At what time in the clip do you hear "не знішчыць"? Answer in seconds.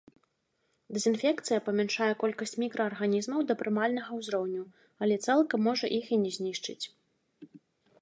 6.27-6.81